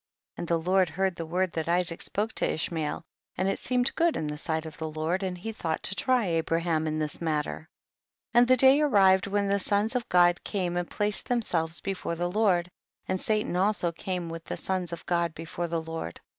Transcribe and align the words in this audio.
45. 0.37 0.41
And 0.41 0.47
the 0.63 0.67
Lord 0.71 0.89
heard 0.89 1.15
the 1.15 1.25
word 1.27 1.51
that 1.51 1.69
Isaac 1.69 2.01
spoke 2.01 2.33
to 2.33 2.51
Ishmael, 2.51 3.03
and 3.37 3.47
it 3.47 3.59
seemed 3.59 3.93
good 3.93 4.17
in 4.17 4.27
tiie 4.29 4.39
sight 4.39 4.65
of 4.65 4.75
the 4.79 4.89
Lord, 4.89 5.21
and 5.21 5.37
he 5.37 5.51
thought 5.51 5.83
to 5.83 5.93
try 5.93 6.25
Abraham 6.25 6.87
in 6.87 6.97
this 6.97 7.21
matter. 7.21 7.69
46. 8.31 8.31
And 8.33 8.47
the 8.47 8.57
day 8.57 8.81
arrived 8.81 9.27
when 9.27 9.47
the 9.47 9.59
sons 9.59 9.95
of 9.95 10.09
God 10.09 10.43
came 10.43 10.75
and 10.75 10.89
placed 10.89 11.29
them 11.29 11.43
selves 11.43 11.81
before 11.81 12.15
the 12.15 12.31
Lord, 12.31 12.67
and 13.07 13.19
Satan 13.21 13.55
also 13.55 13.91
came 13.91 14.27
with 14.27 14.45
the 14.45 14.57
sons 14.57 14.91
of 14.91 15.05
God 15.05 15.35
before 15.35 15.67
the 15.67 15.79
Lord. 15.79 16.13
47. 16.17 16.21